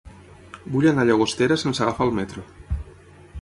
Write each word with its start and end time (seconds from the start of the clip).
Vull 0.75 0.87
anar 0.91 1.03
a 1.03 1.07
Llagostera 1.09 1.59
sense 1.65 1.85
agafar 1.87 2.09
el 2.09 2.17
metro. 2.21 2.47